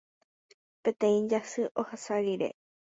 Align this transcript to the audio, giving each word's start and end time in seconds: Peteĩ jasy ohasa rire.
Peteĩ 0.89 1.21
jasy 1.35 1.61
ohasa 1.85 2.15
rire. 2.27 2.49